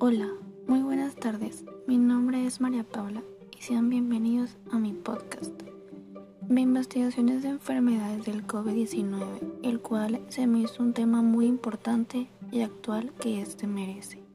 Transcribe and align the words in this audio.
Hola, 0.00 0.28
muy 0.68 0.80
buenas 0.82 1.16
tardes. 1.16 1.64
Mi 1.88 1.98
nombre 1.98 2.46
es 2.46 2.60
María 2.60 2.84
Paula 2.84 3.24
y 3.58 3.62
sean 3.62 3.90
bienvenidos 3.90 4.56
a 4.70 4.78
mi 4.78 4.92
podcast 4.92 5.60
de 6.42 6.60
investigaciones 6.60 7.42
de 7.42 7.48
enfermedades 7.48 8.24
del 8.24 8.46
COVID-19, 8.46 9.58
el 9.64 9.80
cual 9.80 10.20
se 10.28 10.46
me 10.46 10.60
hizo 10.60 10.84
un 10.84 10.92
tema 10.92 11.22
muy 11.22 11.46
importante 11.46 12.30
y 12.52 12.60
actual 12.60 13.12
que 13.20 13.40
este 13.40 13.66
merece. 13.66 14.27